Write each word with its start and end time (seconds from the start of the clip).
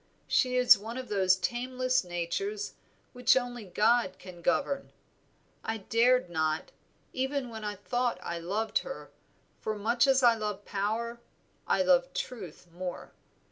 She 0.27 0.55
is 0.57 0.79
one 0.79 0.97
of 0.97 1.09
those 1.09 1.35
tameless 1.35 2.03
natures 2.03 2.73
which 3.13 3.37
only 3.37 3.65
God 3.65 4.17
can 4.17 4.41
govern; 4.41 4.91
I 5.63 5.77
dared 5.77 6.27
not, 6.27 6.71
even 7.13 7.51
when 7.51 7.63
I 7.63 7.75
thought 7.75 8.17
I 8.23 8.39
loved 8.39 8.79
her, 8.79 9.11
for 9.59 9.77
much 9.77 10.07
as 10.07 10.23
I 10.23 10.33
love 10.33 10.65
power 10.65 11.19
I 11.67 11.83
love 11.83 12.15
truth 12.15 12.65
more. 12.73 13.11